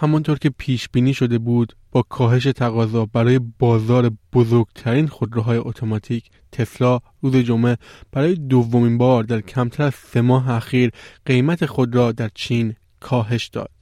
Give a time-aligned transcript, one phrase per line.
[0.00, 6.98] همانطور که پیش بینی شده بود با کاهش تقاضا برای بازار بزرگترین خودروهای اتوماتیک تسلا
[7.22, 7.76] روز جمعه
[8.12, 10.90] برای دومین بار در کمتر از سه ماه اخیر
[11.26, 13.77] قیمت خود را در چین کاهش داد.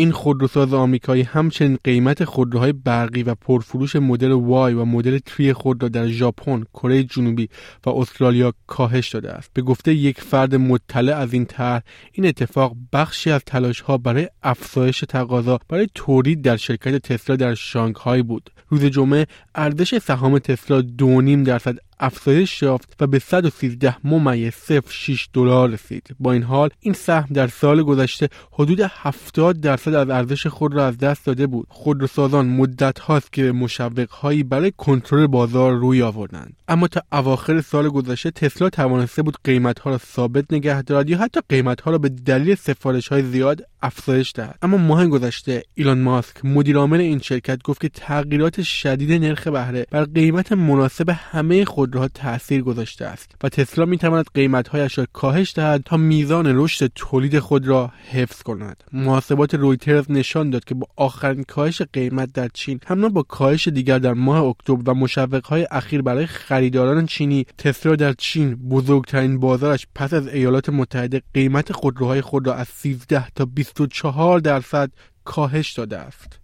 [0.00, 5.82] این خودروساز آمریکایی همچنین قیمت خودروهای برقی و پرفروش مدل وای و مدل تری خود
[5.82, 7.48] را در ژاپن، کره جنوبی
[7.86, 9.50] و استرالیا کاهش داده است.
[9.54, 14.28] به گفته یک فرد مطلع از این طرح، این اتفاق بخشی از تلاش ها برای
[14.42, 18.50] افزایش تقاضا برای تولید در شرکت تسلا در شانگهای بود.
[18.68, 24.54] روز جمعه ارزش سهام تسلا 2.5 درصد افزایش یافت و به 113 ممیز
[24.88, 26.06] 06 دلار رسید.
[26.20, 30.86] با این حال این سهم در سال گذشته حدود 70 درصد از ارزش خود را
[30.86, 31.66] از دست داده بود.
[31.70, 36.56] خودروسازان مدت هاست که مشوق هایی برای کنترل بازار روی آوردند.
[36.68, 41.18] اما تا اواخر سال گذشته تسلا توانسته بود قیمت ها را ثابت نگه دارد یا
[41.18, 44.58] حتی قیمت ها را به دلیل سفارش های زیاد افزایش دهد.
[44.62, 50.04] اما ماه گذشته ایلان ماسک مدیرعامل این شرکت گفت که تغییرات شدید نرخ بهره بر
[50.04, 55.82] قیمت مناسب همه خودروها تاثیر گذاشته است و تسلا می تواند قیمتهایش را کاهش دهد
[55.84, 61.44] تا میزان رشد تولید خود را حفظ کند محاسبات رویترز نشان داد که با آخرین
[61.44, 66.26] کاهش قیمت در چین همراه با کاهش دیگر در ماه اکتبر و مشوقهای اخیر برای
[66.26, 72.54] خریداران چینی تسلا در چین بزرگترین بازارش پس از ایالات متحده قیمت خودروهای خود را
[72.54, 74.90] از 13 تا 24 درصد
[75.24, 76.39] کاهش داده است.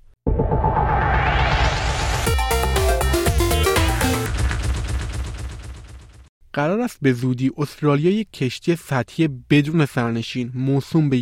[6.57, 11.17] قرار است به زودی استرالیا یک کشتی سطحی بدون سرنشین موسوم به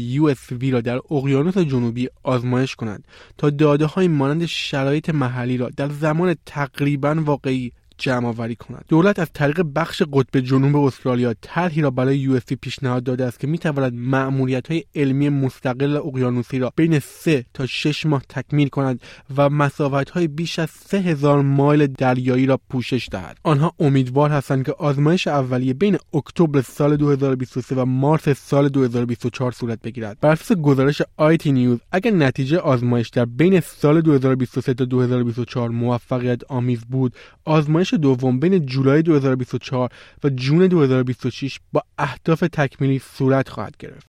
[0.50, 3.04] وی را در اقیانوس جنوبی آزمایش کند
[3.38, 8.84] تا داده های مانند شرایط محلی را در زمان تقریبا واقعی جمع آوری کند.
[8.88, 13.46] دولت از طریق بخش قطب جنوب استرالیا طرحی را برای یو پیشنهاد داده است که
[13.46, 19.00] می‌تواند مأموریت های علمی مستقل اقیانوسی را بین 3 تا 6 ماه تکمیل کند
[19.36, 23.38] و مسافت های بیش از 3000 مایل دریایی را پوشش دهد.
[23.42, 29.82] آنها امیدوار هستند که آزمایش اولیه بین اکتبر سال 2023 و مارس سال 2024 صورت
[29.82, 30.18] بگیرد.
[30.20, 36.40] بر اساس گزارش آیتی نیوز اگر نتیجه آزمایش در بین سال 2023 تا 2024 موفقیت
[36.48, 39.90] آمیز بود آزمایش آزمایش دوم بین جولای 2024
[40.24, 44.06] و جون 2026 با اهداف تکمیلی صورت خواهد گرفت.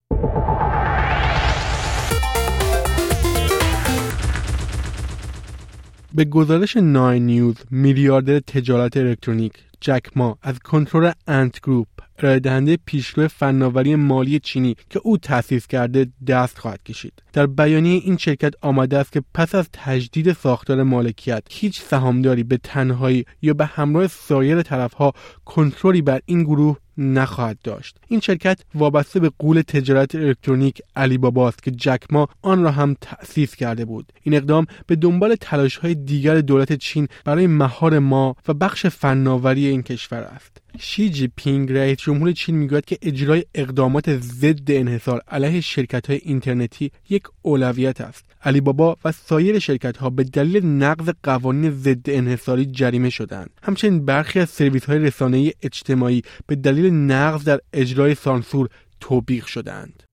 [6.13, 9.53] به گزارش ناین نیوز میلیاردر تجارت الکترونیک
[9.85, 11.88] جک ما از کنترل انت گروپ
[12.19, 17.13] ارائه دهنده پیشرو فناوری مالی چینی که او تأسیس کرده دست خواهد کشید.
[17.34, 22.57] در بیانیه این شرکت آمده است که پس از تجدید ساختار مالکیت هیچ سهامداری به
[22.57, 25.13] تنهایی یا به همراه سایر طرفها
[25.46, 27.97] کنترلی بر این گروه نخواهد داشت.
[28.07, 32.95] این شرکت وابسته به غول تجارت الکترونیک علی است که جک ما آن را هم
[33.01, 34.13] تأسیس کرده بود.
[34.23, 39.66] این اقدام به دنبال تلاش های دیگر دولت چین برای مهار ما و بخش فناوری
[39.66, 40.64] این کشور است.
[40.79, 46.21] شی جی پینگ رئیس جمهور چین می‌گوید که اجرای اقدامات ضد انحصار علیه شرکت های
[46.23, 48.25] اینترنتی یک اولویت است.
[48.45, 54.05] علی بابا و سایر شرکت ها به دلیل نقض قوانین ضد انحصاری جریمه شدند همچنین
[54.05, 58.69] برخی از سرویس های رسانه‌ای اجتماعی به دلیل نقض در اجرای سانسور
[58.99, 60.03] توبیخ شدند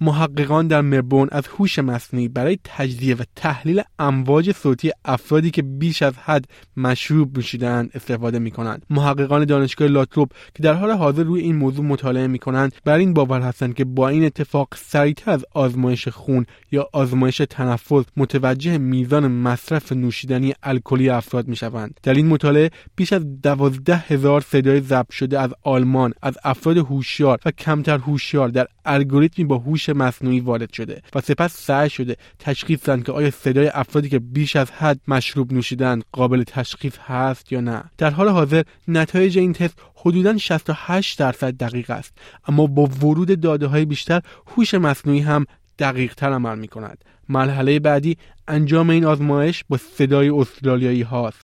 [0.00, 6.02] محققان در مربون از هوش مصنوعی برای تجزیه و تحلیل امواج صوتی افرادی که بیش
[6.02, 6.44] از حد
[6.76, 11.84] مشروب نوشیدهاند استفاده می کنند محققان دانشگاه لاتروپ که در حال حاضر روی این موضوع
[11.84, 16.46] مطالعه می کنند بر این باور هستند که با این اتفاق سریعتر از آزمایش خون
[16.72, 23.12] یا آزمایش تنفس متوجه میزان مصرف نوشیدنی الکلی افراد می شوند در این مطالعه بیش
[23.12, 28.66] از دوازده هزار صدای ضبط شده از آلمان از افراد هوشیار و کمتر هوشیار در
[28.84, 29.58] الگوریتمی با
[29.88, 34.18] هوش مصنوعی وارد شده و سپس سعی شده تشخیص دهند که آیا صدای افرادی که
[34.18, 37.84] بیش از حد مشروب نوشیدن قابل تشخیص هست یا نه.
[37.98, 42.12] در حال حاضر نتایج این تست حدودا 68 درصد دقیق است
[42.48, 44.20] اما با ورود داده های بیشتر
[44.56, 45.44] هوش مصنوعی هم
[45.78, 48.16] دقیق تر عمل می کند مرحله بعدی
[48.48, 51.42] انجام این آزمایش با صدای استرالیایی هاست.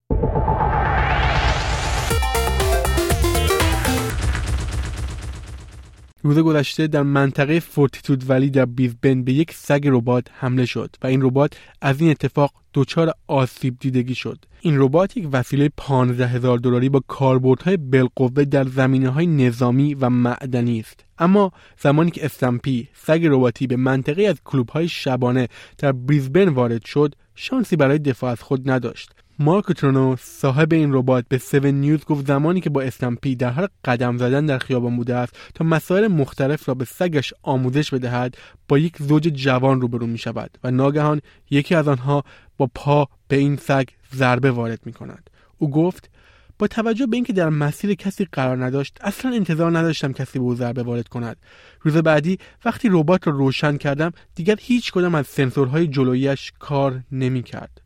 [6.25, 11.07] روز گذشته در منطقه فورتیتود ولی در بیزبن به یک سگ ربات حمله شد و
[11.07, 14.45] این ربات از این اتفاق دچار آسیب دیدگی شد.
[14.61, 20.11] این ربات یک وسیله 15 هزار دلاری با کاربردهای بالقوه در زمینه های نظامی و
[20.11, 21.05] معدنی است.
[21.19, 25.49] اما زمانی که استمپی سگ رباتی به منطقه از کلوب های شبانه
[25.79, 29.11] در بریزبن وارد شد شانسی برای دفاع از خود نداشت.
[29.39, 33.69] مارک ترونو صاحب این ربات به 7 نیوز گفت زمانی که با استمپی در حال
[33.85, 38.37] قدم زدن در خیابان بوده است تا مسائل مختلف را به سگش آموزش بدهد
[38.69, 41.21] با یک زوج جوان روبرو می شود و ناگهان
[41.51, 42.25] یکی از آنها
[42.57, 46.11] با پا به این سگ ضربه وارد می کند او گفت
[46.59, 50.55] با توجه به اینکه در مسیر کسی قرار نداشت اصلا انتظار نداشتم کسی به او
[50.55, 51.37] ضربه وارد کند
[51.81, 57.43] روز بعدی وقتی ربات را روشن کردم دیگر هیچ کدام از سنسورهای جلویش کار نمی
[57.43, 57.82] کرد.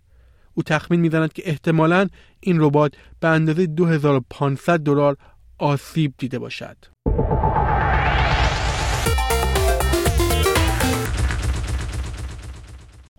[0.56, 2.08] او تخمین می‌زند که احتمالا
[2.41, 5.17] این ربات به اندازه 2500 دلار
[5.58, 6.76] آسیب دیده باشد.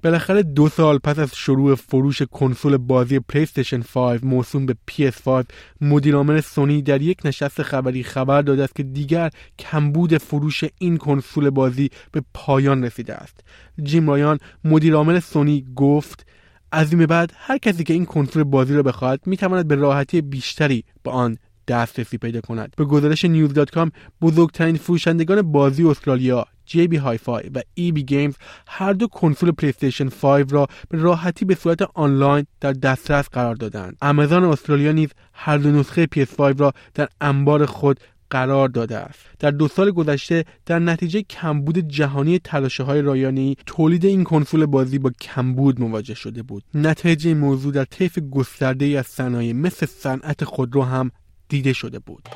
[0.03, 5.45] بالاخره دو سال پس از شروع فروش کنسول بازی پلیستشن 5 موسوم به PS5
[5.81, 9.29] مدیرعامل سونی در یک نشست خبری خبر داده است که دیگر
[9.59, 13.39] کمبود فروش این کنسول بازی به پایان رسیده است
[13.83, 16.25] جیم رایان مدیرعامل سونی گفت
[16.71, 20.83] از این بعد هر کسی که این کنسول بازی را بخواهد می‌تواند به راحتی بیشتری
[21.03, 21.37] به آن
[21.67, 23.91] دسترسی پیدا کند به گزارش News dot com
[24.21, 28.35] بزرگترین فروشندگان بازی استرالیا JB Hi-Fi و EB Games
[28.67, 33.97] هر دو کنسول پلیستیشن 5 را به راحتی به صورت آنلاین در دسترس قرار دادند.
[34.01, 37.99] آمازون استرالیا نیز هر دو نسخه PS5 را در انبار خود
[38.29, 39.19] قرار داده است.
[39.39, 44.99] در دو سال گذشته در نتیجه کمبود جهانی تراشه های رایانه تولید این کنسول بازی
[44.99, 46.63] با کمبود مواجه شده بود.
[46.73, 51.11] نتایج این موضوع در طیف گسترده ای از صنایع مثل صنعت خودرو هم
[51.49, 52.29] دیده شده بود.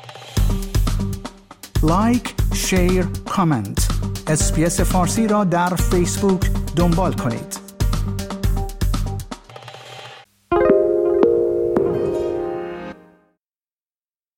[1.82, 3.88] like share comment
[4.26, 7.71] SBS فارسی را در فیسبوک دنبال کنید.